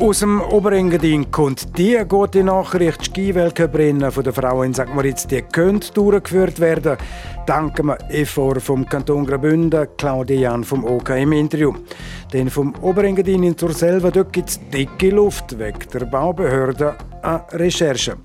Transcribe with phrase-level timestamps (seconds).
[0.00, 3.00] Aus dem Oberengadin kommt die gute Nachricht.
[3.00, 4.94] Die Skiweltcuprennen der Frauen in St.
[4.94, 6.96] Moritz die können durchgeführt werden.
[7.46, 11.74] Danke dem EFOR vom Kanton Graubünden, Claudia Jan vom OK im Interview.
[12.32, 18.18] Denn vom Oberengadin in Zurselva gibt es dicke Luft wegen der Baubehörde an Recherchen.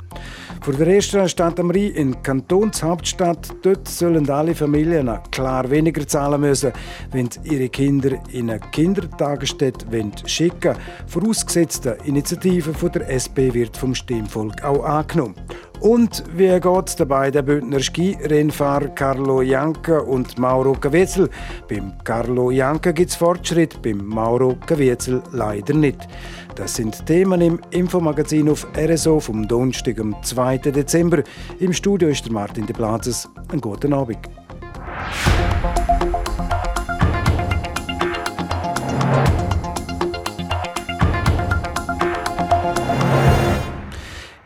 [0.64, 6.40] Vor der ersten Stadt am Rhein in Kantonshauptstadt, dort sollen alle Familien klar weniger zahlen
[6.40, 6.72] müssen,
[7.12, 9.86] wenn sie ihre Kinder in eine Kindertagesstätte
[10.26, 10.78] schicken wollen.
[11.08, 15.36] Vorausgesetzte Initiative von der SP wird vom Stimmvolk auch angenommen.
[15.84, 21.30] Und wie geht es dabei der Bündner Skirennfahrer Carlo Janka und Mauro Caviezel?
[21.68, 26.08] Beim Carlo Janka gibt es Fortschritt, beim Mauro Caviezel leider nicht.
[26.56, 30.60] Das sind Themen im Infomagazin auf RSO vom Donnerstag, am 2.
[30.60, 31.22] Dezember.
[31.60, 33.28] Im Studio ist der Martin de Plazes.
[33.50, 34.20] Einen guten Abend.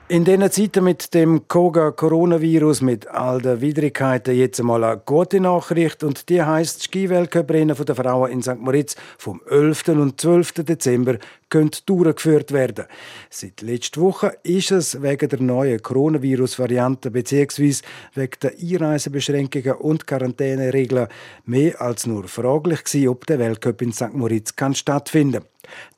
[0.09, 6.01] In diesen Zeiten mit dem Koga-Coronavirus, mit all den Widrigkeiten, jetzt einmal eine gute Nachricht.
[6.01, 8.57] Und die heisst, Skiweltcuprennen der Frauen in St.
[8.57, 9.89] Moritz vom 11.
[9.89, 10.63] und 12.
[10.63, 11.17] Dezember
[11.49, 12.85] können durchgeführt werden.
[13.29, 17.75] Seit letzter Woche ist es wegen der neuen Coronavirus-Variante bzw.
[18.13, 21.07] wegen der Einreisebeschränkungen und Quarantäneregeln
[21.45, 24.13] mehr als nur fraglich gewesen, ob der Weltcup in St.
[24.13, 25.43] Moritz kann stattfinden.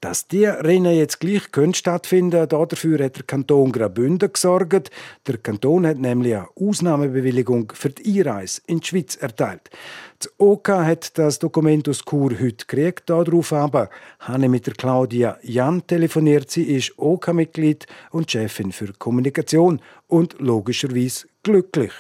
[0.02, 4.90] Dass die Rennen jetzt gleich können stattfinden können, dafür hat der Kanton Graubünden gesorgt.
[5.28, 9.70] Der Kanton hat nämlich eine Ausnahmebewilligung für die Einreise in die Schweiz erteilt.
[10.22, 13.10] Das OK hat das Dokument aus Chur heute gekriegt.
[13.10, 13.90] Darauf aber
[14.20, 16.50] habe ich mit der Claudia Jan telefoniert.
[16.50, 21.94] Sie ist OK-Mitglied und Chefin für Kommunikation und logischerweise glücklich.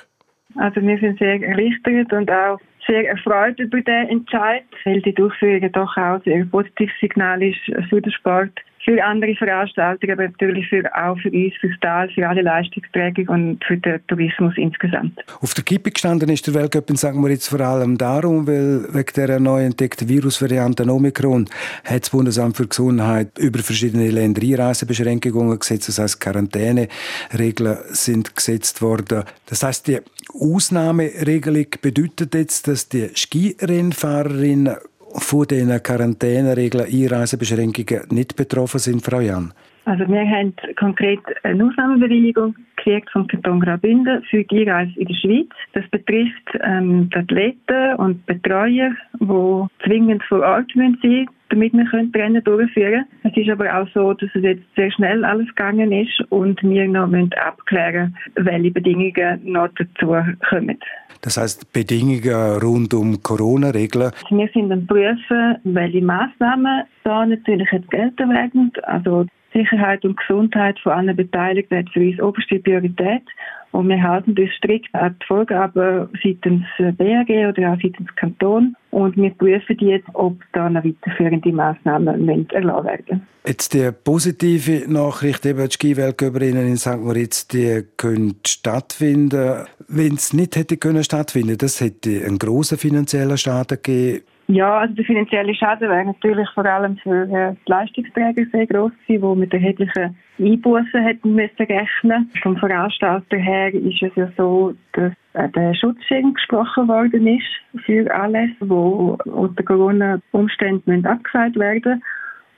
[0.56, 5.72] Also wir sind sehr erleichtert und auch sehr erfreut über den Entscheid, weil die Durchführung
[5.72, 8.52] doch auch ein positives Signal ist für den Sport
[8.84, 13.32] für andere Veranstaltungen, aber natürlich für, auch für uns, für das Tal, für alle Leistungsträger
[13.32, 15.20] und für den Tourismus insgesamt.
[15.42, 17.14] Auf der Kippe gestanden ist der Weltcup in St.
[17.14, 21.48] Moritz vor allem darum, weil wegen der neu entdeckten Virusvariante Omikron
[21.84, 28.82] hat das Bundesamt für Gesundheit über verschiedene Länder Einreisebeschränkungen gesetzt, das heißt Quarantäneregeln sind gesetzt
[28.82, 29.24] worden.
[29.46, 30.00] Das heißt, die
[30.34, 34.76] Ausnahmeregelung bedeutet jetzt, dass die Skirennfahrerinnen
[35.16, 39.54] von diesen Quarantäneregeln, Einreisebeschränkungen nicht betroffen sind, Frau Jan?
[39.86, 45.16] Also wir haben konkret eine Ausnahmebewilligung gekriegt vom Kanton Graubünden für die Einreise in der
[45.16, 45.50] Schweiz.
[45.74, 52.12] Das betrifft ähm, die Athleten und Betreuer, die zwingend vor Ort müssen, damit wir können
[52.16, 53.34] Rennen durchführen können.
[53.36, 56.88] Es ist aber auch so, dass es jetzt sehr schnell alles gegangen ist und wir
[56.88, 60.16] noch müssen abklären welche Bedingungen noch dazu
[60.50, 60.78] kommen.
[61.22, 64.12] Das heißt Bedingungen rund um Corona-Regeln?
[64.30, 68.72] Wir sind am prüfen, welche Massnahmen da natürlich jetzt gelten werden.
[68.84, 73.24] Also Sicherheit und Gesundheit von allen Beteiligten hat für uns oberste Priorität.
[73.72, 76.64] Und wir halten uns strikt an die Vorgaben seitens
[76.98, 78.76] BAG oder auch seitens Kanton.
[78.92, 85.46] Und wir prüfen jetzt, ob da noch weiterführende Massnahmen erlaubt werden Jetzt die positive Nachricht,
[85.46, 86.98] eben die Skiweltcuprennen in St.
[86.98, 89.66] Moritz, die können stattfinden.
[89.88, 94.96] Wenn es nicht hätte können stattfinden, das hätte einen grossen finanziellen Schaden gegeben ja, also
[94.96, 99.40] der finanzielle Schaden wäre natürlich vor allem für äh, die Leistungsträger sehr groß gewesen, die
[99.40, 102.32] mit erheblichen Einbußen hätten müssen rechnen.
[102.42, 108.12] Vom Veranstalter her ist es ja so, dass äh, der Schutzschirm gesprochen worden ist für
[108.12, 112.02] alles, wo unter Corona-Umständen abgesagt werden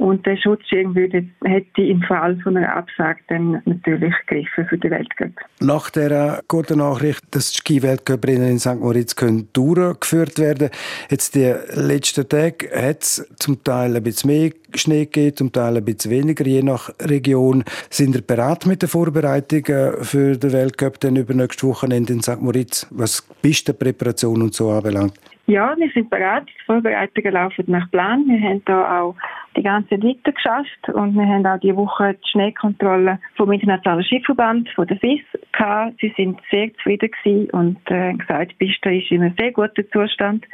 [0.01, 4.91] und der Schutzschirm würde, hätte im Fall von einer Absage dann natürlich gegriffen für den
[4.91, 5.31] Weltcup.
[5.59, 8.79] Nach der guten Nachricht, dass die ski in St.
[8.79, 10.71] Moritz können durchgeführt werden
[11.09, 15.77] Jetzt die letzten Tage hat es zum Teil ein bisschen mehr Schnee gegeben, zum Teil
[15.77, 17.63] ein bisschen weniger, je nach Region.
[17.89, 22.41] Sind ihr bereit mit den Vorbereitungen für den Weltcup dann über nächste Wochenende in St.
[22.41, 25.13] Moritz, was Pistenpräparation und so anbelangt?
[25.51, 26.45] Ja, wir sind bereit.
[26.47, 28.25] Die Vorbereitungen laufen nach Plan.
[28.25, 29.15] Wir haben da auch
[29.57, 34.69] die ganze Zeit geschafft und wir haben auch die Woche die Schneekontrolle vom Internationalen Skiverband,
[34.69, 35.19] von der FIS,
[35.51, 35.95] gehabt.
[35.99, 39.85] Sie sind sehr zufrieden gewesen und äh, gesagt, die Piste ist in einem sehr guten
[39.91, 40.45] Zustand.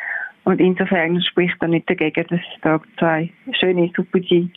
[0.46, 4.48] Und insofern spricht da nicht dagegen, dass da zwei schöne Super-G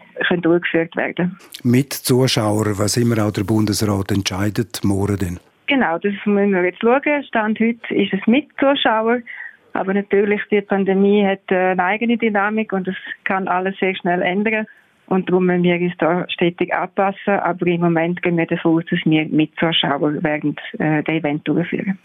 [0.40, 5.40] durchgeführt werden Mit Zuschauern, was immer auch der Bundesrat entscheidet, morgen denn?
[5.66, 7.24] Genau, das müssen wir jetzt schauen.
[7.28, 9.22] Stand heute ist es mit Zuschauern.
[9.72, 14.22] Aber natürlich, die Pandemie hat äh, eine eigene Dynamik und es kann alles sehr schnell
[14.22, 14.66] ändern.
[15.10, 17.34] Und darum müssen wir uns da stetig anpassen.
[17.42, 21.46] Aber im Moment gehen wir davon aus, dass wir mit Zuschauern während äh, der Event
[21.48, 21.98] durchführen.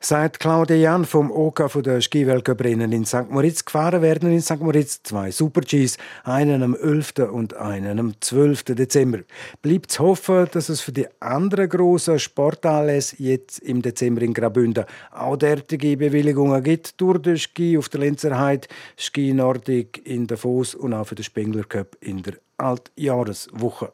[0.00, 3.30] Seit Claudia Jan vom OK von der Skiweltcuprennen in St.
[3.30, 4.60] Moritz gefahren werden in St.
[4.60, 7.30] Moritz zwei Super-Gs, einen am 11.
[7.30, 8.64] und einen am 12.
[8.74, 9.18] Dezember.
[9.60, 14.86] Bleibt zu hoffen, dass es für die anderen grossen Sportanlässe jetzt im Dezember in Graubünden
[15.12, 18.66] auch derartige Bewilligungen gibt durch den Ski auf der Lenzerheide,
[18.96, 23.92] Ski Nordic in Davos und auch für den Spengler Cup in der Altjahreswoche.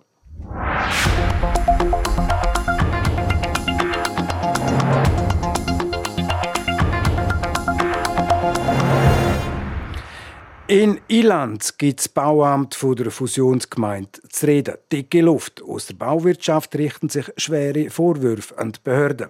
[10.72, 14.76] In Ilanz gibt es Bauamt von der Fusionsgemeinde zu reden.
[14.90, 15.60] Dicke Luft.
[15.62, 19.28] Aus der Bauwirtschaft richten sich schwere Vorwürfe an die Behörden.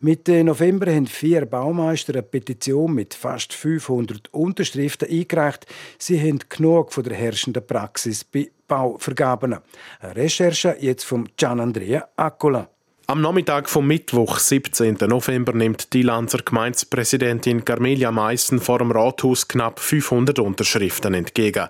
[0.00, 5.66] Mitte November haben vier Baumeister eine Petition mit fast 500 Unterschriften eingereicht.
[5.96, 9.56] Sie haben genug von der herrschenden Praxis bei Bauvergaben.
[9.98, 12.68] Eine Recherche jetzt von Gian Andrea Accola.
[13.10, 14.96] Am Nachmittag vom Mittwoch, 17.
[15.08, 21.66] November, nimmt die Lanzer Gemeindepräsidentin Carmelia Meissen vor dem Rathaus knapp 500 Unterschriften entgegen.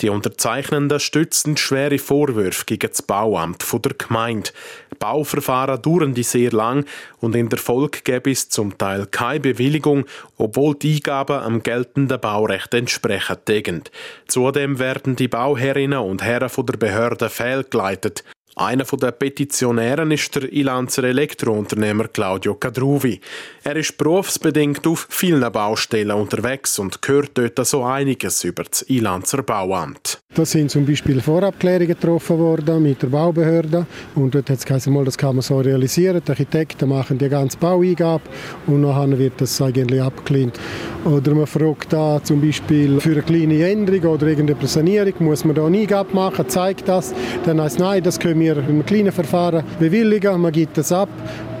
[0.00, 4.50] Die Unterzeichnenden stützen schwere Vorwürfe gegen das Bauamt der Gemeinde.
[4.98, 6.84] Bauverfahren dauern die sehr lang
[7.20, 10.04] und in der Folge gäbe es zum Teil keine Bewilligung,
[10.36, 13.82] obwohl die Eingaben am geltenden Baurecht entsprechen.
[14.26, 18.24] Zudem werden die Bauherrinnen und Herren von der Behörde fehlgeleitet.
[18.58, 23.20] Einer der Petitionären ist der Ilanzer Elektrounternehmer Claudio Cadruvi.
[23.62, 29.42] Er ist berufsbedingt auf vielen Baustellen unterwegs und hört dort so einiges über das Ilanzer
[29.42, 30.22] Bauamt.
[30.34, 35.04] Da sind zum Beispiel Vorabklärungen getroffen worden mit der Baubehörde und dort hat es mal,
[35.04, 36.22] das kann man so realisieren.
[36.26, 38.24] Die Architekten machen die ganze Baueingabe
[38.66, 40.58] und nachher wird das eigentlich abgelehnt.
[41.04, 45.54] Oder man fragt da zum Beispiel für eine kleine Änderung oder irgendeine Sanierung, muss man
[45.54, 47.14] da eine Eingabe machen, zeigt das.
[47.44, 50.92] Dann heißt nein, das können wir wir in einem kleinen Verfahren bewilligen, man gibt das
[50.92, 51.08] ab.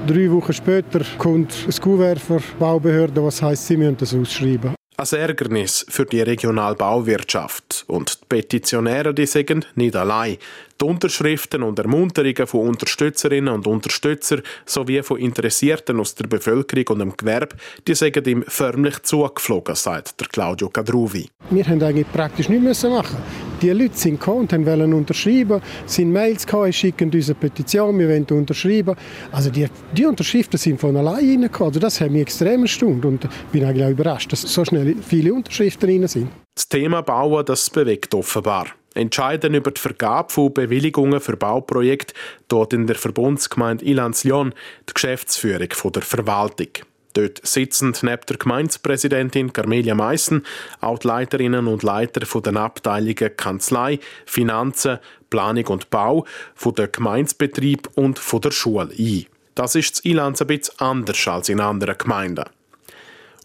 [0.06, 4.74] Drei Wochen später kommt das Kuvert für Baubehörden, was heißt, sie müssen das ausschreiben.
[4.98, 7.84] Ein Ärgernis für die Regionalbauwirtschaft.
[7.88, 10.38] Und die Petitionäre, die sagen nicht allein.
[10.80, 16.98] Die Unterschriften und Ermunterungen von Unterstützerinnen und Unterstützern sowie von Interessierten aus der Bevölkerung und
[16.98, 17.56] dem Gewerbe,
[17.86, 21.28] die sagen ihm förmlich zugeflogen, sagt der Claudio Cadruvi.
[21.50, 23.16] Wir haben eigentlich praktisch nichts machen
[23.62, 28.08] Die Leute sind gekommen und wollen unterschreiben, sind Mails gekommen, schicken uns eine Petition, wir
[28.08, 28.96] wollen unterschreiben.
[29.32, 31.70] Also die, die Unterschriften sind von allein reingekommen.
[31.70, 35.32] Also das hat mich extrem erstaunt und bin eigentlich auch überrascht, dass so schnell viele
[35.32, 36.28] Unterschriften rein sind.
[36.54, 38.66] Das Thema Bauen, das bewegt offenbar.
[38.96, 42.14] Entscheiden über die Vergabe von Bewilligungen für Bauprojekte
[42.48, 44.54] dort in der Verbundsgemeinde Ilanz-Lyon
[44.88, 46.68] die Geschäftsführung der Verwaltung.
[47.16, 50.44] Dort sitzen neben der Gemeindepräsidentin Carmelia Meissen
[50.80, 54.98] auch die Leiterinnen und Leiter den Abteilungen Kanzlei, Finanzen,
[55.30, 59.26] Planung und Bau, von der Gemeindebetrieb und von der Schule ein.
[59.54, 62.44] Das ist in Ilanz ein bisschen anders als in anderen Gemeinden.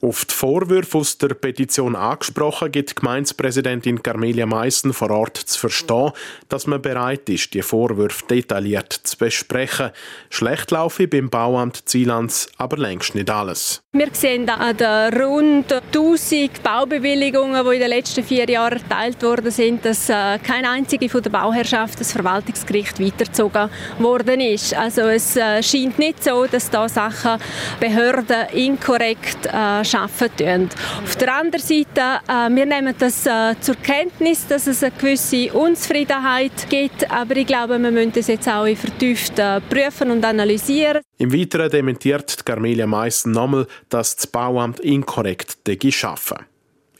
[0.04, 6.12] Auf die Vorwürfe aus der Petition angesprochen, gibt Gemeindepräsidentin Carmelia Meissen vor Ort zu verstehen,
[6.50, 9.92] dass man bereit ist, die Vorwürfe detailliert zu besprechen.
[10.32, 13.84] Schlecht laufe beim Bauamt Zielands aber längst nicht alles.
[13.94, 19.52] Wir sehen an den rund 1000 Baubewilligungen, die in den letzten vier Jahren erteilt worden
[19.52, 23.70] sind, dass äh, keine einzige von der Bauherrschaft das Verwaltungsgericht weitergezogen
[24.00, 24.74] worden ist.
[24.74, 27.38] Also es äh, scheint nicht so, dass da Sachen
[27.82, 30.70] Behörden inkorrekt äh, arbeiten.
[31.04, 35.52] Auf der anderen Seite, äh, wir nehmen das äh, zur Kenntnis, dass es eine gewisse
[35.52, 41.02] Unzufriedenheit gibt, aber ich glaube, wir müssen das jetzt auch vertieft äh, prüfen und analysieren.
[41.18, 46.46] Im Weiteren dementiert Carmelia Meissen nochmal, dass das Bauamt inkorrekt arbeiten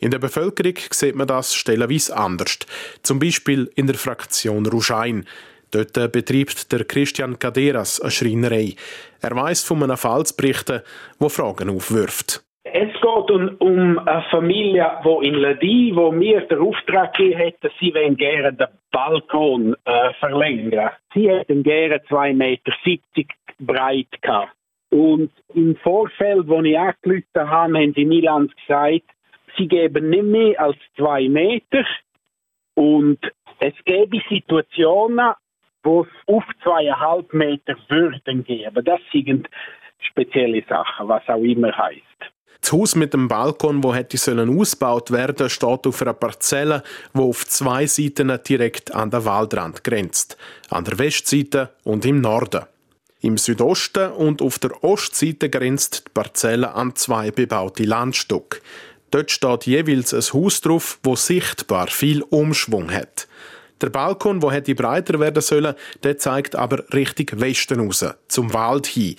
[0.02, 2.58] in der Bevölkerung sieht man das stellenweise anders.
[3.04, 5.26] Zum Beispiel in der Fraktion Ruschein.
[5.70, 8.74] Dort betreibt der Christian Caderas eine Schreinerei.
[9.22, 10.82] Er weiss von einem Fall zu berichten,
[11.20, 12.44] der Fragen aufwirft.
[12.64, 17.72] Es geht um, um eine Familie, die in Ladi, wo mir den Auftrag gegeben dass
[17.80, 20.90] sie gerne den Balkon äh, verlängern.
[21.14, 22.74] Sie hätten gerne 2,70 Meter
[23.60, 24.56] breit gehabt.
[24.92, 29.06] Und im Vorfeld, wo ich angerufen habe, haben sie Milan gesagt,
[29.58, 31.86] sie geben nicht mehr als zwei Meter.
[32.76, 33.20] Und
[33.60, 35.34] es gäbe Situationen,
[35.84, 38.84] wo es auf zweieinhalb Meter würden geben.
[38.86, 39.48] Das sind
[40.00, 42.02] spezielle Sachen, was auch immer heißt.
[42.60, 46.84] Das Haus mit dem Balkon, wo hätte sollen ausgebaut werden, steht auf einer Parzelle,
[47.14, 50.38] wo auf zwei Seiten direkt an den Waldrand grenzt,
[50.70, 52.66] an der Westseite und im Norden.
[53.24, 58.60] Im Südosten und auf der Ostseite grenzt die Parzelle an zwei bebaute Landstücke.
[59.12, 63.28] Dort steht jeweils ein Haus drauf, wo sichtbar viel Umschwung hat.
[63.82, 68.88] Der Balkon, wo hätte breiter werden sollen, der zeigt aber Richtung Westen raus, zum Wald
[68.88, 69.16] hin.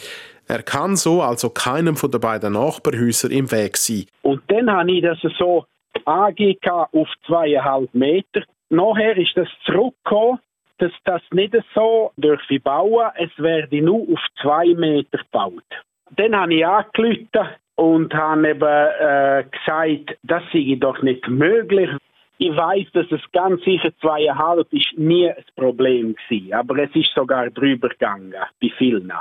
[0.48, 4.06] Er kann so also keinem von den beiden Nachbarhäusern im Weg sein.
[4.22, 5.64] Und dann habe ich das so
[6.04, 8.42] angegeben auf zweieinhalb Meter.
[8.68, 10.40] Nachher ist das zurückgekommen,
[10.78, 13.10] dass das nicht so dürfe bauen.
[13.16, 15.64] Es werde nur auf zwei Meter gebaut.
[16.16, 17.28] Dann habe ich angerufen
[17.76, 21.90] und habe eben äh, gesagt, das sei doch nicht möglich.
[22.38, 27.12] Ich weiß, dass es ganz sicher zweieinhalb ist nie ein Problem gewesen, aber es ist
[27.14, 29.12] sogar drüber gegangen bei vielen.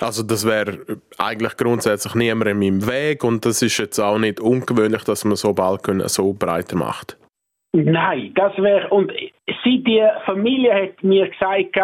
[0.00, 0.78] Also das wäre
[1.18, 5.52] eigentlich grundsätzlich niemandem im Weg und das ist jetzt auch nicht ungewöhnlich, dass man so
[5.52, 7.19] Balkon so breiter macht.
[7.72, 9.12] Nein, das wäre und
[9.62, 11.76] sie die Familie hat mir gesagt,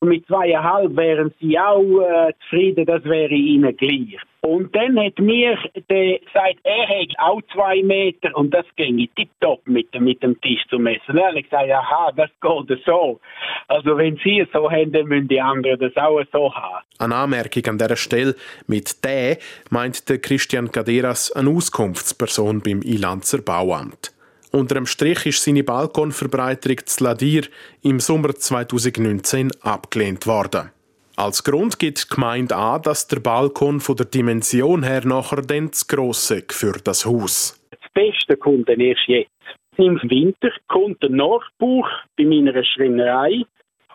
[0.00, 4.18] mit zweieinhalb wären sie auch äh, zufrieden, das wäre ihnen gleich.
[4.40, 5.58] Und dann hat mir
[5.88, 10.62] der gesagt, er hat auch zwei Meter und das ginge tipptopp mit, mit dem Tisch
[10.68, 11.18] zu messen.
[11.18, 13.20] Habe ich gesagt, aha, das geht so.
[13.68, 16.84] Also wenn Sie es so haben, dann müssen die anderen das auch so haben.
[16.98, 18.34] Eine Anmerkung an dieser Stelle.
[18.66, 19.38] Mit «der»
[19.70, 24.13] meint der Christian Caderas eine Auskunftsperson beim Ilanzer Bauamt.
[24.54, 27.42] Unter dem Strich ist seine Balkonverbreiterung zu Ladir
[27.82, 30.70] im Sommer 2019 abgelehnt worden.
[31.16, 35.72] Als Grund gibt die Gemeinde an, dass der Balkon von der Dimension her nachher dann
[35.72, 37.60] zu gross für das Haus.
[37.72, 39.32] Das Beste kommt dann erst jetzt.
[39.76, 43.42] Im Winter kommt der Nachbuch bei meiner Schreinerei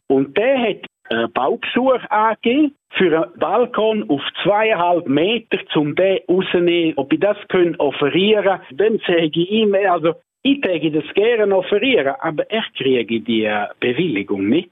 [0.08, 6.98] und der hat ein Baugesuch angegeben für einen Balkon auf zweieinhalb Meter, um den rauszunehmen.
[6.98, 7.38] Ob ich das
[7.78, 13.20] offerieren kann, dann sage ich ihm, also ich würde das gerne offerieren, aber er kriege
[13.20, 14.72] die Bewilligung nicht.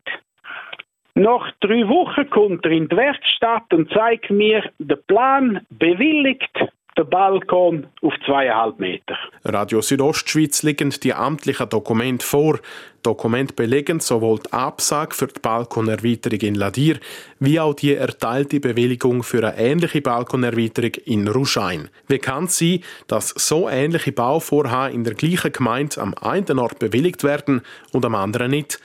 [1.15, 6.51] Nach drei Wochen kommt er in die Werkstatt und zeigt mir den Plan bewilligt,
[6.97, 9.17] der Balkon auf zweieinhalb Meter.
[9.43, 12.59] Radio Südostschweiz liegen die amtlichen Dokumente vor.
[13.03, 16.97] Dokument belegen sowohl die Absage für die Balkonerweiterung in Ladir
[17.39, 21.89] wie auch die erteilte Bewilligung für eine ähnliche Balkonerweiterung in Ruschein.
[22.07, 26.79] Wie kann es sein, dass so ähnliche Bauvorhaben in der gleichen Gemeinde am einen Ort
[26.79, 27.61] bewilligt werden
[27.93, 28.79] und am anderen nicht?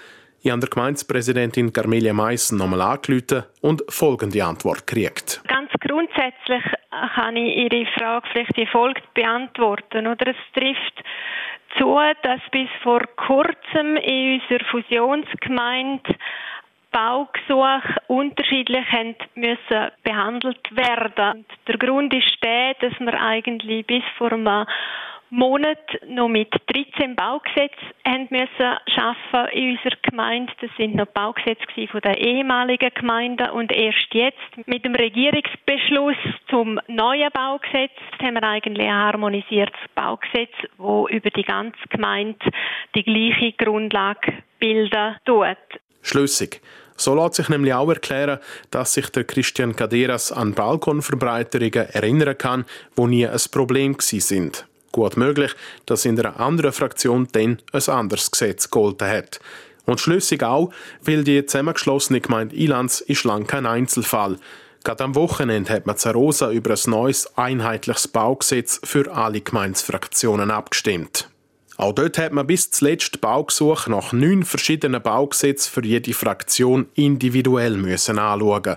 [0.44, 5.40] Ich habe der Gemeindepräsidentin Carmelia Meissen nochmal angerufen und folgende Antwort gekriegt.
[5.46, 6.62] Ganz grundsätzlich
[7.14, 10.06] kann ich Ihre Frage vielleicht wie folgt beantworten.
[10.06, 11.02] Oder es trifft
[11.78, 16.14] zu, dass bis vor kurzem in unserer Fusionsgemeinde
[16.90, 18.84] Baugesuche unterschiedlich
[19.34, 21.38] müssen behandelt werden.
[21.38, 24.66] Und der Grund ist der, dass wir eigentlich bis vor einem
[25.34, 30.52] Monat noch mit 13 Baugesetzen haben müssen schaffen in unserer Gemeinde.
[30.60, 31.64] Das sind noch Baugesetze
[32.04, 36.18] der ehemaligen Gemeinde und erst jetzt mit dem Regierungsbeschluss
[36.50, 42.38] zum neuen Baugesetz haben wir eigentlich ein harmonisiertes Baugesetz, wo über die ganze Gemeinde
[42.94, 45.56] die gleiche Grundlage bilden tut.
[46.02, 46.60] Schlüssig.
[46.96, 48.38] So lässt sich nämlich auch erklären,
[48.70, 54.66] dass sich der Christian Caderas an Balkonverbreiterungen erinnern kann, wo nie ein Problem sind.
[54.92, 55.54] Gut möglich,
[55.86, 59.40] dass in einer anderen Fraktion dann ein anderes Gesetz gegolten hat.
[59.86, 60.70] Und schlüssig auch,
[61.02, 64.38] weil die zusammengeschlossene Gemeinde Ilanz ist lang kein Einzelfall.
[64.84, 71.28] Gerade am Wochenende hat man Zarosa über ein neues, einheitliches Baugesetz für alle Gemeinsfraktionen abgestimmt.
[71.76, 77.76] Auch dort hat man bis zuletzt Baugesuch nach neun verschiedenen Baugesetzen für jede Fraktion individuell
[77.76, 78.76] müssen anschauen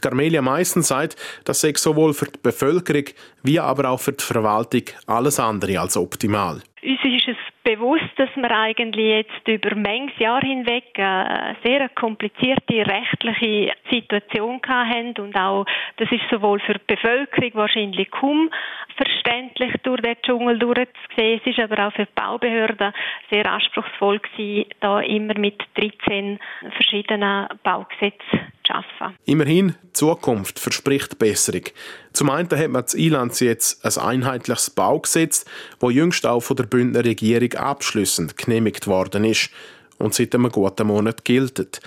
[0.00, 3.04] Carmelia Meissen sagt, das sei sowohl für die Bevölkerung
[3.42, 6.62] wie aber auch für die Verwaltung alles andere als optimal.
[6.82, 12.86] Uns ist es bewusst, dass wir eigentlich jetzt über manches Jahr hinweg eine sehr komplizierte
[12.86, 15.66] rechtliche Situation haben und auch
[15.96, 18.50] das ist sowohl für die Bevölkerung wahrscheinlich kaum
[18.96, 21.40] verständlich durch den Dschungel durchzusehen.
[21.44, 22.92] Es ist aber auch für die Baubehörden
[23.30, 26.38] sehr anspruchsvoll gewesen, da immer mit 13
[26.76, 29.16] verschiedenen Baugesetzen arbeiten.
[29.24, 31.64] Immerhin, die Zukunft verspricht Besserung.
[32.12, 35.44] Zum einen hat man in Ilanz jetzt ein einheitliches Baugesetz,
[35.78, 39.50] das jüngst auch von der Bündner Regierung abschließend genehmigt worden ist
[39.98, 41.80] und seit einem guten Monat gilt.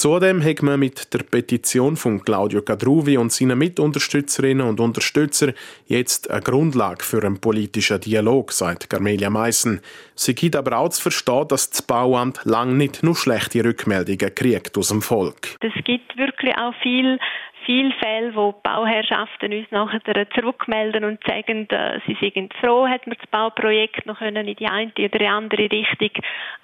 [0.00, 5.52] Zudem hat man mit der Petition von Claudio Cadruvi und seinen Mitunterstützerinnen und Unterstützern
[5.88, 9.82] jetzt eine Grundlage für einen politischen Dialog, sagt Carmelia Meissen.
[10.14, 14.78] Sie gibt aber auch zu verstehen, dass das Bauamt lang nicht nur schlechte Rückmeldungen kriegt
[14.78, 15.56] aus dem Volk.
[15.60, 17.18] Es gibt wirklich auch viel
[17.64, 23.06] viele Fälle, wo die Bauherrschaften uns nachher zurückmelden und sagen, äh, sie sind froh, hat
[23.06, 26.10] man das Bauprojekt noch in die eine oder andere Richtung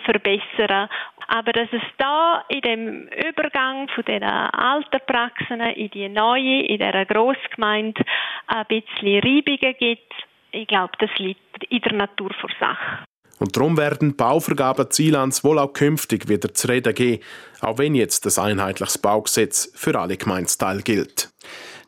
[0.04, 0.88] verbessern.
[1.28, 6.78] Aber dass es da in dem Übergang von den alten Praxen in die neue, in
[6.78, 8.02] dieser Grossgemeinde
[8.46, 10.12] ein bisschen Reibungen gibt,
[10.52, 13.04] ich glaube, das liegt in der Natur vor Sache.
[13.38, 17.20] Und darum werden Bauvergaben Zielans wohl auch künftig wieder zu reden gehen,
[17.60, 21.30] auch wenn jetzt das einheitliches Baugesetz für alle Gemeindesteile gilt.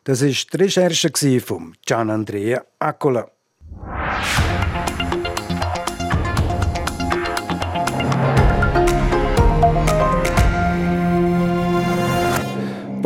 [0.03, 3.29] Das war die Recherche von Gian Andrea Accola.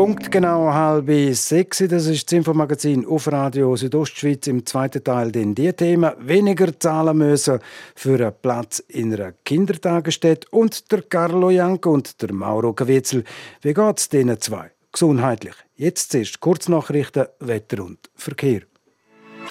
[0.04, 1.78] Punkt genau halb sechs.
[1.78, 4.48] Das ist das Infomagazin auf Radio Südostschweiz.
[4.48, 7.60] Im zweiten Teil den die Themen weniger zahlen müssen
[7.96, 13.24] für einen Platz in einer Kindertagesstätte und der Carlo Janko und der Mauro Gewitzel.
[13.62, 14.72] Wie geht es denen zwei?
[14.92, 15.56] Gesundheitlich.
[15.78, 18.64] Jetzt zuerst Kurznachrichten, Wetter und Verkehr.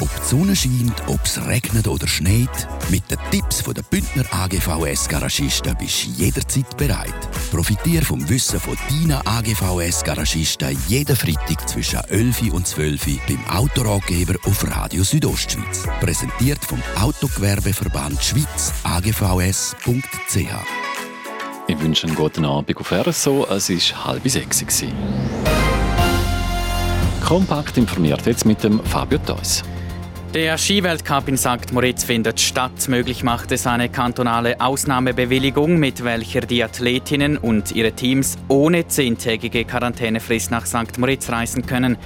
[0.01, 5.09] Ob die Sonne scheint, ob es regnet oder schneit, mit den Tipps der Bündner AGVS
[5.09, 7.15] Garagisten bist du jederzeit bereit.
[7.51, 14.35] Profitiere vom Wissen von deinen AGVS Garagisten jeden Freitag zwischen 11 und 12 beim Autoratgeber
[14.45, 15.85] auf Radio Südostschweiz.
[16.01, 20.37] Präsentiert vom Autogewerbeverband Schweiz agvs.ch.
[21.69, 23.47] Ich wünsche einen guten Abend auf RSO.
[23.47, 24.65] Es war halb sechs.
[27.25, 29.63] Kompakt informiert jetzt mit dem Fabio Theus.
[30.35, 31.75] Der Skiweltcup in St.
[31.75, 32.89] Moritz findet statt.
[32.89, 39.67] Möglich macht es eine kantonale Ausnahmebewilligung, mit welcher die Athletinnen und ihre Teams ohne zehntägige
[39.67, 40.97] Quarantänefrist nach St.
[40.97, 41.99] Moritz reisen können.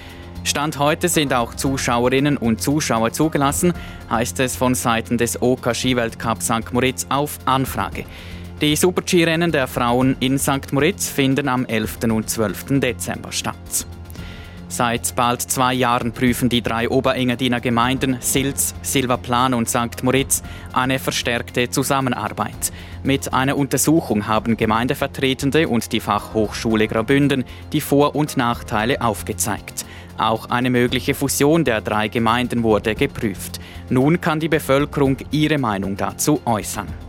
[0.42, 3.73] Stand heute sind auch Zuschauerinnen und Zuschauer zugelassen,
[4.11, 6.73] heißt es von Seiten des OK Skiweltcup St.
[6.73, 8.06] Moritz auf Anfrage.
[8.61, 10.73] Die Super-G-Rennen der Frauen in St.
[10.73, 11.99] Moritz finden am 11.
[12.11, 12.80] und 12.
[12.80, 13.87] Dezember statt.
[14.68, 20.02] Seit bald zwei Jahren prüfen die drei Oberengadiner Gemeinden Silz, Silberplan und St.
[20.02, 20.42] Moritz
[20.73, 22.73] eine verstärkte Zusammenarbeit.
[23.04, 29.87] Mit einer Untersuchung haben Gemeindevertretende und die Fachhochschule Graubünden die Vor- und Nachteile aufgezeigt.
[30.18, 33.61] Auch eine mögliche Fusion der drei Gemeinden wurde geprüft.
[33.88, 37.05] Nun kann die Bevölkerung ihre Meinung dazu äußern.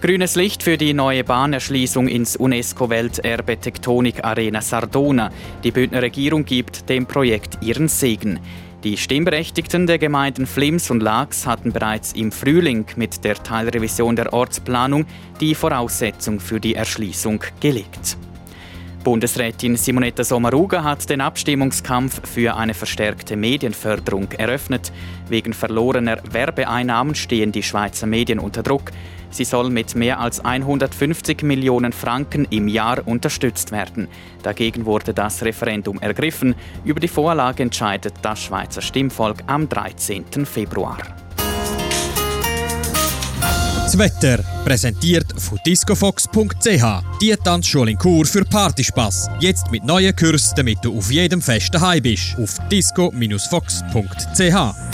[0.00, 5.30] Grünes Licht für die neue Bahnerschließung ins UNESCO-Welterbe Tektonik Arena Sardona.
[5.62, 8.40] Die Bündner Regierung gibt dem Projekt ihren Segen.
[8.82, 14.32] Die Stimmberechtigten der Gemeinden Flims und Lax hatten bereits im Frühling mit der Teilrevision der
[14.32, 15.04] Ortsplanung
[15.38, 18.16] die Voraussetzung für die Erschließung gelegt.
[19.04, 24.92] Bundesrätin Simonetta Sommaruga hat den Abstimmungskampf für eine verstärkte Medienförderung eröffnet.
[25.28, 28.92] Wegen verlorener Werbeeinnahmen stehen die Schweizer Medien unter Druck.
[29.30, 34.08] Sie soll mit mehr als 150 Millionen Franken im Jahr unterstützt werden.
[34.42, 36.54] Dagegen wurde das Referendum ergriffen.
[36.84, 40.24] Über die Vorlage entscheidet das Schweizer Stimmvolk am 13.
[40.44, 40.98] Februar.
[43.90, 46.84] Das Wetter präsentiert von discofox.ch.
[47.20, 49.28] Die Tanzschule in Kur für Partyspaß.
[49.40, 52.36] Jetzt mit neuen Kursen, damit du auf jedem Fest daheim bist.
[52.38, 54.89] Auf disco-fox.ch.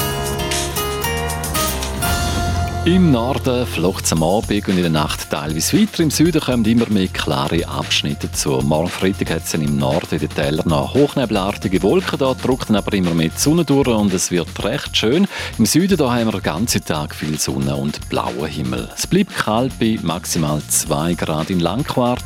[2.87, 6.05] Im Norden flocht es am Abend und in der Nacht teilweise weiter.
[6.05, 8.61] Im Süden kommen immer mehr klare Abschnitte zu.
[8.62, 12.16] Morgen Freitag hat es im Norden in den Tälern noch hochnebelartige Wolken.
[12.20, 15.27] Da drückt aber immer mehr die Sonne durch und es wird recht schön.
[15.59, 18.88] Im Süden da haben wir den ganzen Tag viel Sonne und blauen Himmel.
[18.96, 22.22] Es bleibt kalt bei maximal 2 Grad in Langquart.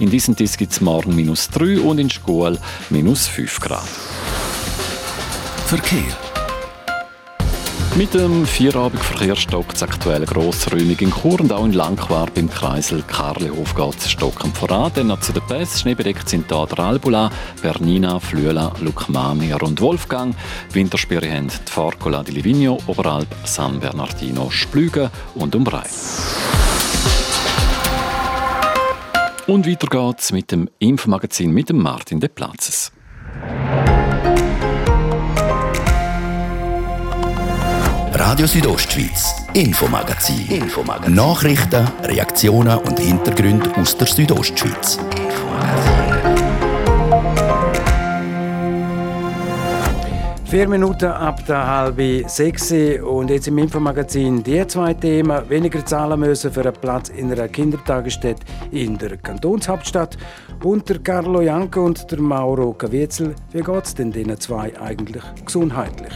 [0.00, 3.88] In diesem Disk gibt es morgen minus 3 und in Schkuhl minus 5 Grad.
[5.66, 6.29] Verkehr.
[7.96, 13.02] Mit dem Vierabendverkehr stockt es aktuell grossräumig in Chur und auch in Langquart beim Kreisel
[13.02, 14.92] Karlehof geht es stockend voran.
[14.94, 15.80] Dann noch zu den Pässen.
[15.80, 20.36] Schneebedeckt sind hier der Albula, Bernina, Flüela, Lucmamir und Wolfgang.
[20.72, 25.84] Wintersperre haben die Forcola di Livigno, Oberalp, San Bernardino, Splügen und Umbrei.
[29.48, 32.92] Und weiter geht's mit dem Infomagazin mit dem Martin de Platzes.
[38.22, 40.46] Radio Südostschweiz, Infomagazin.
[40.48, 41.14] Infomagazin.
[41.14, 44.98] Nachrichten, Reaktionen und Hintergründe aus der Südostschweiz.
[50.44, 55.48] Vier Minuten ab der halben sechs und jetzt im Infomagazin die zwei Themen.
[55.48, 60.18] Weniger zahlen müssen für einen Platz in einer Kindertagesstätte in der Kantonshauptstadt.
[60.62, 63.34] Und der Carlo Janke und der Mauro Caviezel.
[63.52, 66.12] Wie geht es denn diesen zwei eigentlich gesundheitlich?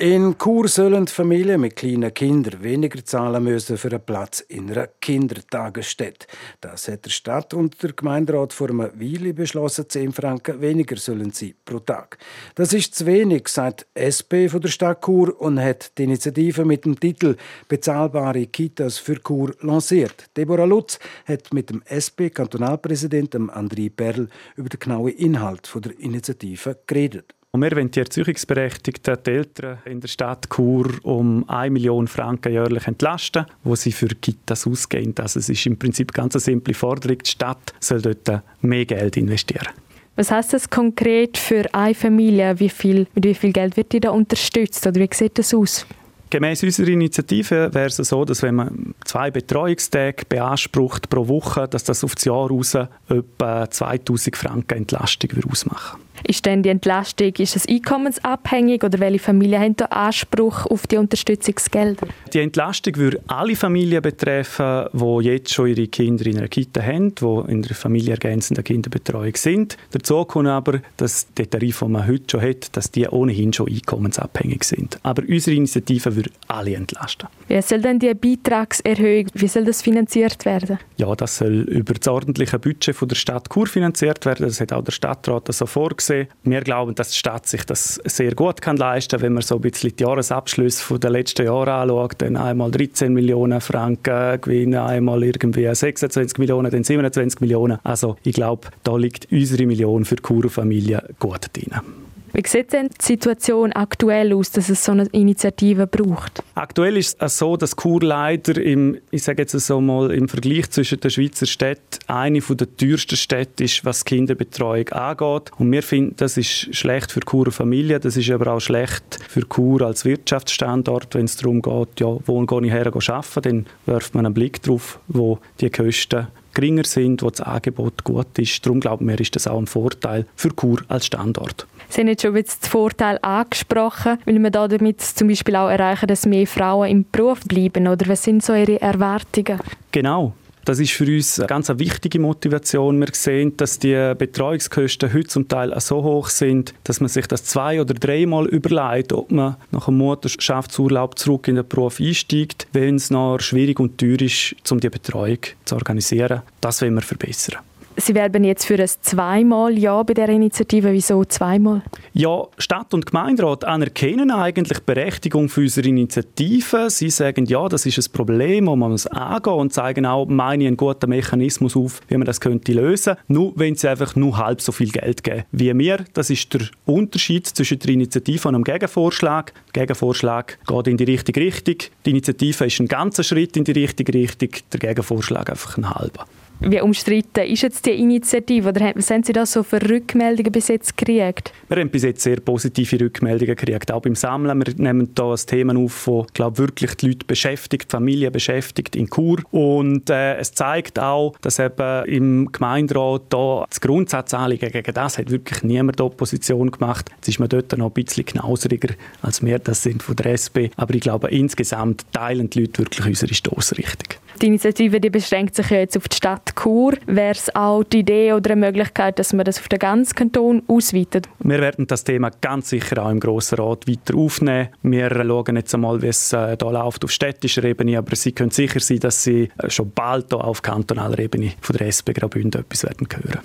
[0.00, 4.88] In Chur sollen Familien mit kleinen Kindern weniger zahlen müssen für einen Platz in einer
[4.88, 6.26] Kindertagesstätte.
[6.60, 11.30] Das hat der Stadt und der Gemeinderat vor einer Weile beschlossen, 10 Franken weniger sollen
[11.30, 12.18] sie pro Tag.
[12.56, 16.84] Das ist zu wenig, sagt SP von der Stadt Chur und hat die Initiative mit
[16.84, 17.36] dem Titel
[17.68, 20.24] Bezahlbare Kitas für Chur lanciert.
[20.36, 27.32] Deborah Lutz hat mit dem SP-Kantonalpräsidenten André Perl über den genauen Inhalt der Initiative geredet.
[27.54, 32.52] Und wir wollen die Erziehungsberechtigten, die Eltern in der Stadt Chur um 1 Million Franken
[32.52, 35.14] jährlich entlasten, wo sie für Kitas ausgehen.
[35.20, 37.18] Also es ist im Prinzip ganz eine simple Forderung.
[37.18, 39.68] Die Stadt soll dort mehr Geld investieren.
[40.16, 42.58] Was heißt das konkret für eine Familie?
[42.58, 44.84] Wie viel, mit wie viel Geld wird die da unterstützt?
[44.88, 45.86] Oder wie sieht das aus?
[46.30, 51.84] Gemäß unserer Initiative wäre es so, dass wenn man zwei Betreuungstage beansprucht pro Woche, dass
[51.84, 56.03] das auf das Jahr raus etwa 2000 Franken Entlastung ausmachen würde.
[56.26, 60.96] Ist denn die Entlastung ist es einkommensabhängig oder welche Familien haben da Anspruch auf die
[60.96, 62.06] Unterstützungsgelder?
[62.32, 67.14] Die Entlastung würde alle Familien betreffen, die jetzt schon ihre Kinder in einer Kita haben,
[67.14, 69.76] die in der familienergänzenden Kinderbetreuung sind.
[69.90, 73.68] Dazu kommt aber, dass der Tarif, den man heute schon hat, dass die ohnehin schon
[73.68, 74.98] einkommensabhängig sind.
[75.02, 77.28] Aber unsere Initiative würde alle entlasten.
[77.48, 80.78] Wie soll denn die Beitragserhöhung, wie soll das finanziert werden?
[80.96, 84.46] Ja, das soll über das ordentliche Budget von der Stadt Chur finanziert werden.
[84.46, 86.03] Das hat auch der Stadtrat so vorgesehen.
[86.08, 89.56] Wir glauben, dass die Stadt sich das sehr gut kann leisten kann, wenn man so
[89.56, 92.14] ein bisschen die Jahresabschlüsse der letzten Jahre anschaut.
[92.18, 97.78] Dann einmal 13 Millionen Franken Gewinn, einmal irgendwie 26 Millionen, dann 27 Millionen.
[97.82, 102.03] Also ich glaube, da liegt unsere Million für die Churer-Familie gut drin.
[102.36, 106.42] Wie sieht denn die Situation aktuell aus, dass es so eine Initiative braucht?
[106.56, 110.68] Aktuell ist es so, dass Chur leider im, ich sage jetzt so mal, im Vergleich
[110.70, 115.52] zwischen den Schweizer Städten eine der teuersten Städte ist, was Kinderbetreuung angeht.
[115.58, 119.48] Und wir finden, das ist schlecht für Churer Familien, das ist aber auch schlecht für
[119.48, 124.16] Chur als Wirtschaftsstandort, wenn es darum geht, ja, wo gehe ich her arbeiten, dann wirft
[124.16, 128.66] man einen Blick darauf, wo die Kosten geringer sind, wo das Angebot gut ist.
[128.66, 131.68] Darum glauben wir, ist das auch ein Vorteil für Chur als Standort.
[131.88, 136.26] Sie haben jetzt schon den Vorteil angesprochen, weil wir damit zum Beispiel auch erreichen, dass
[136.26, 139.60] mehr Frauen im Beruf bleiben, oder was sind so Ihre Erwartungen?
[139.92, 140.34] Genau.
[140.64, 142.98] Das ist für uns eine ganz wichtige Motivation.
[142.98, 147.44] Wir sehen, dass die Betreuungskosten heute zum Teil so hoch sind, dass man sich das
[147.44, 152.94] zwei- oder dreimal überlegt, ob man nach einem Mutterschaftsurlaub zurück in den Beruf einsteigt, wenn
[152.94, 156.40] es noch schwierig und teuer ist, um die Betreuung zu organisieren.
[156.62, 157.58] Das wollen wir verbessern.
[157.96, 160.92] Sie werben jetzt für ein zweimal Ja bei der Initiative.
[160.92, 161.82] Wieso zweimal?
[162.12, 166.90] Ja, Stadt und Gemeinderat anerkennen eigentlich die Berechtigung für unsere Initiative.
[166.90, 170.66] Sie sagen, ja, das ist ein Problem, das man muss angehen und zeigen auch, meine
[170.66, 173.14] einen guten Mechanismus auf, wie man das könnte lösen.
[173.28, 176.04] Nur wenn sie einfach nur halb so viel Geld geben wie wir.
[176.14, 179.52] Das ist der Unterschied zwischen der Initiative und einem Gegenvorschlag.
[179.72, 181.76] Der Gegenvorschlag geht in die richtige Richtung.
[182.04, 184.50] Die Initiative ist ein ganzer Schritt in die richtige Richtung.
[184.72, 186.26] Der Gegenvorschlag einfach ein halber.
[186.60, 188.68] Wie umstritten ist jetzt die Initiative?
[188.68, 191.52] Oder was haben Sie da so für Rückmeldungen bis jetzt gekriegt?
[191.68, 194.64] Wir haben bis jetzt sehr positive Rückmeldungen gekriegt, auch beim Sammeln.
[194.64, 198.96] Wir nehmen hier ein Thema auf, das glaube wirklich die Leute beschäftigt, die Familie beschäftigt
[198.96, 199.38] in Chur.
[199.50, 205.30] Und äh, es zeigt auch, dass eben im Gemeinderat da das Grundsatzanliegen gegen das hat
[205.30, 207.10] wirklich niemand Opposition gemacht.
[207.16, 210.70] Jetzt ist man dort noch ein bisschen knauseriger, als wir das sind von der SP.
[210.76, 214.23] Aber ich glaube, insgesamt teilen die Leute wirklich unsere Stoßrichtung.
[214.42, 216.94] Die Initiative die beschränkt sich ja jetzt auf die Stadt Chur.
[217.06, 220.62] Wäre es auch die Idee oder eine Möglichkeit, dass man das auf den ganzen Kanton
[220.66, 221.28] ausweitet?
[221.38, 224.68] Wir werden das Thema ganz sicher auch im Grossen Rat weiter aufnehmen.
[224.82, 228.50] Wir schauen jetzt einmal, wie es äh, da läuft auf städtischer Ebene, aber Sie können
[228.50, 232.60] sicher sein, dass Sie äh, schon bald hier auf kantonaler Ebene von der SP Graubünden
[232.62, 233.40] etwas werden hören.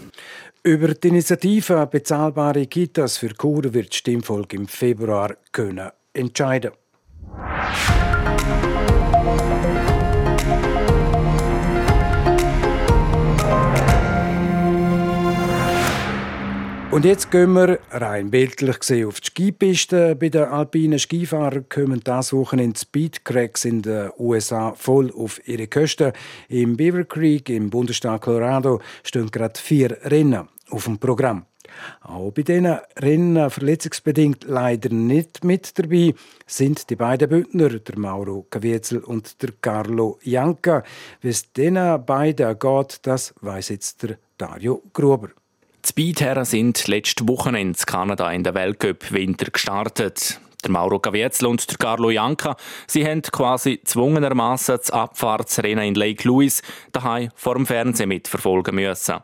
[0.63, 6.71] Über die Initiative Bezahlbare Kitas für Chur wird die Stimmvolk im Februar können entscheiden
[16.91, 20.15] Und jetzt gehen wir rein bildlich gesehen auf die Skipiste.
[20.15, 26.13] Bei den alpinen Skifahrern kommen das Wochenende Speedcracks in den USA voll auf ihre Kosten.
[26.47, 31.45] Im Beaver Creek im Bundesstaat Colorado stehen gerade vier Rennen auf dem Programm.
[32.02, 36.15] Auch bei diesen Rennen verletzungsbedingt leider nicht mit dabei
[36.47, 40.84] sind die beiden Bündner, der Mauro Caviezel und der Carlo Janka.
[41.21, 45.30] Wie es diesen beiden geht, das weiß jetzt der Dario Gruber.
[45.86, 50.39] Die Speedherren sind letzte Wochenende in Kanada in der Weltcup Winter gestartet.
[50.62, 56.28] Der Mauro Caviezel und der Carlo Janka, sie haben quasi zwungenermaßen das Abfahrtsrennen in Lake
[56.28, 56.62] Louise
[56.92, 59.20] daheim vor dem Fernsehen mitverfolgen müssen.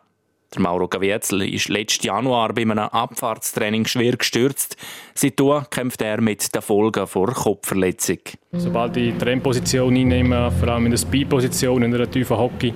[0.56, 4.78] Der Mauro Gavietzel ist letzten Januar bei einem Abfahrtstraining schwer gestürzt.
[5.14, 8.20] Seitdem kämpft er mit den Folgen vor Kopfverletzung.
[8.58, 12.74] Sobald ich die Trennposition einnehme, vor allem in der Speed-Position, in einer tiefen Hockey,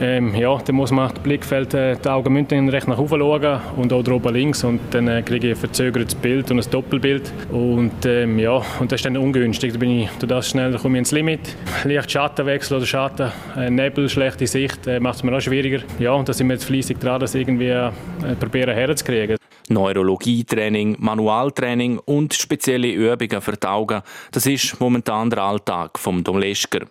[0.00, 3.60] ähm, ja, dann muss man das Blickfeld, äh, die Augen müssen recht nach oben schauen
[3.76, 7.32] und auch oben links und dann äh, kriege ich ein verzögertes Bild und ein Doppelbild
[7.50, 9.72] und ähm, ja, und das ist dann ungünstig.
[9.72, 11.56] Da bin ich durch das schnell, da komme ich ins Limit.
[11.84, 15.80] Leicht Schattenwechsel oder Schatten, äh, Nebel, schlechte Sicht, äh, macht es mir auch schwieriger.
[15.98, 17.90] Ja, und da sind wir jetzt fleissig dran, das irgendwie äh,
[18.38, 19.36] probieren herzukriegen.
[19.68, 26.86] Neurologietraining, Manualtraining und spezielle Übungen für die Augen, das ist momentan der Alltag vom Domleschker.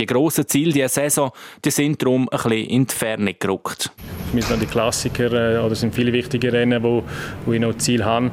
[0.00, 1.30] Die grossen Ziele dieser Saison
[1.62, 3.90] die sind darum ein bisschen in die Ferne gerückt.
[4.30, 7.02] Für mich sind die Klassiker äh, oder sind viele wichtige Rennen, wo,
[7.44, 8.30] wo ich noch Ziel habe.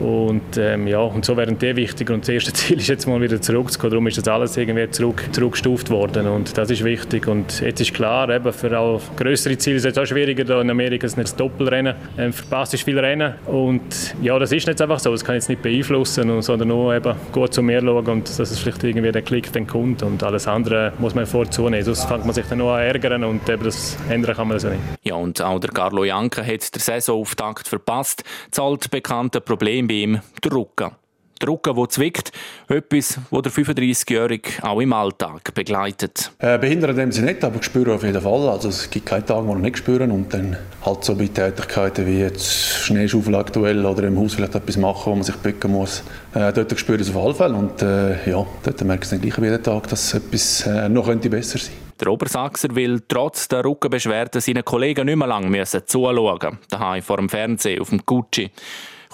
[0.00, 2.14] Und, ähm, ja, und so wären die wichtiger.
[2.14, 3.90] Und das erste Ziel ist jetzt mal wieder zurückzukommen.
[3.90, 6.26] Darum ist das alles irgendwie zurück, zurückgestuft worden.
[6.26, 7.28] Und das ist wichtig.
[7.28, 10.44] Und jetzt ist klar, eben für auch größere Ziele ist es auch schwieriger.
[10.44, 11.94] Da in Amerika ist nicht das Doppelrennen.
[12.18, 13.34] Ähm, verpasst ist viel Rennen.
[13.46, 15.12] Und ja, das ist nicht einfach so.
[15.12, 18.50] Das kann ich jetzt nicht beeinflussen, sondern nur eben gut zu mir schauen und dass
[18.50, 20.02] es vielleicht irgendwie der Klick dann kommt.
[20.02, 21.84] Und alles andere muss man vorzunehmen.
[21.84, 24.64] Sonst fängt man sich dann nur an ärgern und eben das ändern kann man das
[24.64, 24.80] nicht.
[25.02, 28.24] Ja, und auch der Carlo Janka hat den Saisonauftakt verpasst.
[28.50, 30.92] Das altbekannte Problem bei ihm, der Rücken.
[31.40, 32.32] Der Rücken, der zwickt,
[32.68, 36.32] etwas, das der 35-Jährige auch im Alltag begleitet.
[36.38, 38.48] Äh, behindert in dem Sinne nicht, aber spüre auf jeden Fall.
[38.48, 42.06] Also es gibt keine Tage, die ich nicht spüren und dann halt so bei Tätigkeiten
[42.06, 42.52] wie jetzt
[42.84, 46.02] Schneeschaufel aktuell oder im Haus vielleicht etwas machen, wo man sich bücken muss.
[46.34, 49.20] Äh, dort spüre ich es auf alle Fälle und äh, ja, dort merke ich dann
[49.20, 53.64] gleich jeden Tag, dass etwas äh, noch könnte besser sein der Obersachser will trotz der
[53.64, 58.50] Rückenbeschwerden seinen Kollegen nicht mehr lange zuschauen daheim vor dem Fernsehen auf dem Gucci.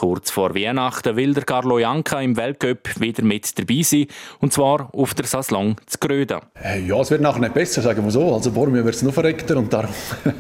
[0.01, 4.07] Kurz vor Weihnachten will der Carlo Janka im Weltcup wieder mit dabei sein,
[4.41, 6.39] und zwar auf der Saslong zu Gröden.
[6.55, 8.33] Äh, ja, es wird nachher nicht besser, sagen wir so.
[8.33, 9.91] Also Bormio wird es noch verreckter und darum,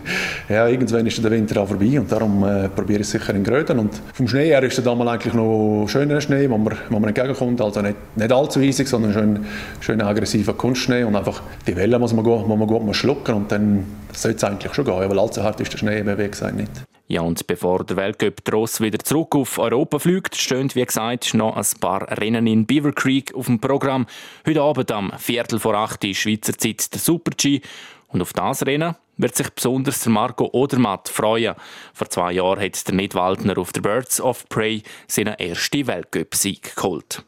[0.48, 3.44] ja, irgendwann ist der Winter auch vorbei und darum äh, probiere ich es sicher in
[3.44, 3.80] Gröden.
[3.80, 7.08] Und vom Schnee her ist es damals eigentlich noch schöner Schnee, wo man, wo man
[7.08, 7.60] entgegenkommt.
[7.60, 9.44] Also nicht, nicht allzu eisig, sondern schön,
[9.80, 13.52] schön aggressiver Kunstschnee und einfach die Welle muss man gut, muss man gut schlucken und
[13.52, 16.56] dann sollte es eigentlich schon gehen, weil allzu hart ist der Schnee eben, wie gesagt,
[16.56, 16.70] nicht.
[17.10, 21.56] Ja, und bevor der Weltcup Tross wieder zurück auf Europa fliegt, stehen, wie gesagt, noch
[21.56, 24.06] ein paar Rennen in Beaver Creek auf dem Programm.
[24.46, 27.62] Heute Abend am Viertel vor acht ist Schweizer Zeit der Super-G.
[28.06, 31.56] Und auf das Rennen wird sich besonders der Marco Odermatt freuen.
[31.94, 37.24] Vor zwei Jahren hat der Nidwaldner auf der Birds of Prey seinen ersten Weltcup-Sieg geholt.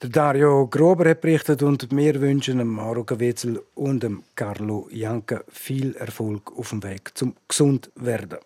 [0.00, 5.42] Der Dario Grober hat berichtet und wir wünschen dem Maro Gavetzel und dem Carlo Janka
[5.50, 8.38] viel Erfolg auf dem Weg zum Gesundwerden.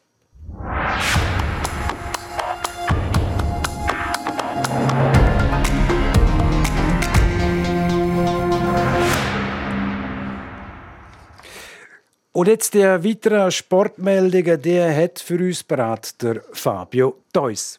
[12.36, 17.78] Und jetzt der weitere Sportmeldungen, der hat für uns bereit der Fabio Theus.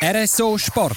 [0.00, 0.96] RSO Sport.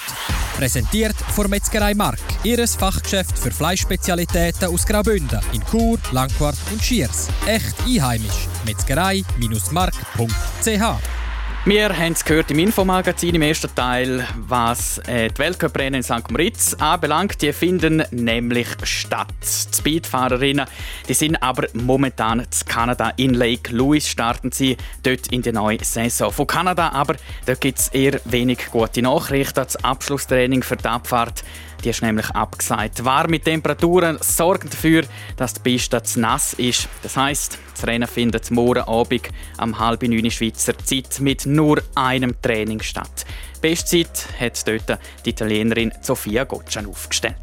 [0.55, 2.19] Präsentiert von Metzgerei Mark.
[2.43, 7.29] Ihres Fachgeschäft für Fleischspezialitäten aus Graubünden in Chur, Langquart und Schiers.
[7.47, 8.47] Echt einheimisch.
[8.65, 11.16] Metzgerei-mark.ch
[11.65, 16.29] wir haben es gehört im Infomagazin im ersten Teil, was äh, die Weltcuprennen in St.
[16.31, 17.41] Moritz anbelangt.
[17.41, 19.33] Die finden nämlich statt.
[19.41, 20.65] Die Speedfahrerinnen
[21.07, 23.11] die sind aber momentan in Kanada.
[23.17, 26.31] In Lake Louise starten sie dort in die neue Saison.
[26.31, 27.15] Von Kanada aber
[27.59, 29.55] gibt es eher wenig gute Nachrichten.
[29.55, 31.43] Das Abschlusstraining für die Abfahrt
[31.83, 33.05] die ist nämlich abgesagt.
[33.05, 35.03] Warme Temperaturen sorgen dafür,
[35.35, 36.89] dass die Piste zu nass ist.
[37.03, 42.41] Das heisst, das Rennen findet morgen Abend am halb neun Schweizer Zeit mit nur einem
[42.41, 43.25] Training statt.
[43.61, 47.35] Bestzeit hat dort die Italienerin Sofia Gotschan aufgestellt.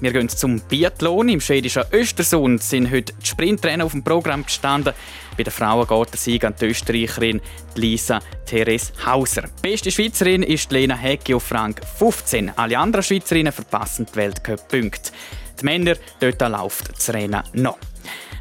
[0.00, 1.28] Wir gehen zum Biathlon.
[1.28, 4.94] Im schwedischen Östersund sind heute die Sprintrennen auf dem Programm gestanden.
[5.36, 7.40] Bei den Frauen geht der Sieg an die Österreicherin
[7.74, 9.42] Lisa Therese Hauser.
[9.42, 12.52] Die beste Schweizerin ist Lena Hecki auf Rang 15.
[12.56, 15.12] Alle anderen Schweizerinnen verpassen die Weltcup-Punkte.
[15.60, 17.78] Die Männer, dort läuft das Rennen noch.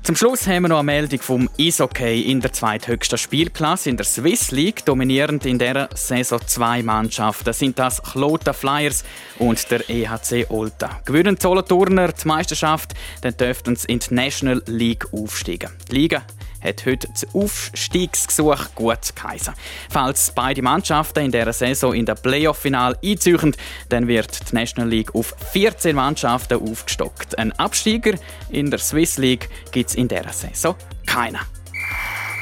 [0.04, 4.06] Zum Schluss haben wir noch eine Meldung vom Eishockey in der zweithöchsten Spielklasse in der
[4.06, 4.84] Swiss League.
[4.86, 9.04] Dominierend in dieser Saison zwei Mannschaften sind das Kloten Flyers
[9.38, 11.02] und der EHC Olta.
[11.06, 15.70] Gewinnen Solothurner die Meisterschaft, dann dürften sie in die National League aufsteigen.
[15.92, 16.24] Die Liga
[16.62, 19.54] hat heute das Aufstiegsgesuch gut geheißen.
[19.90, 23.56] Falls beide Mannschaften in dieser Saison in der Playoff-Final einziehen,
[23.90, 27.38] dann wird die National League auf 14 Mannschaften aufgestockt.
[27.38, 28.18] Ein Absteiger
[28.50, 31.40] in der Swiss League gibt es in dieser Saison keinen.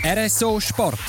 [0.03, 0.99] RSO Sport.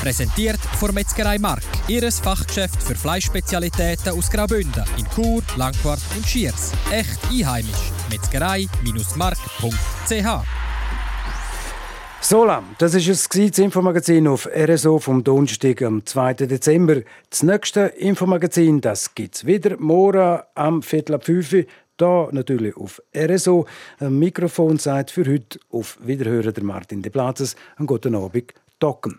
[0.00, 1.62] Präsentiert von Metzgerei Mark.
[1.86, 6.72] Ihres Fachgeschäft für Fleischspezialitäten aus Graubünden in Chur, Langquart und Schiers.
[6.90, 7.92] Echt einheimisch.
[8.10, 10.61] Metzgerei-mark.ch
[12.24, 12.44] So
[12.78, 16.34] das ist es das Infomagazin auf RSO vom Donnerstag am 2.
[16.34, 17.02] Dezember.
[17.28, 21.64] Das nächste Infomagazin, das es wieder morgen am Viertel ab 5 Uhr.
[21.96, 23.66] Da natürlich auf RSO.
[23.98, 27.56] Ein Mikrofon sagt für heute auf Wiederhören der Martin de Platzes.
[27.76, 29.18] Einen guten Abend, Docken.